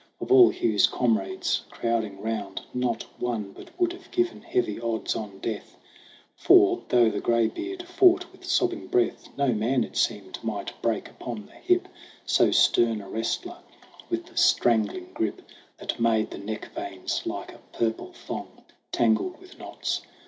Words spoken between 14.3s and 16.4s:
strangling grip That made the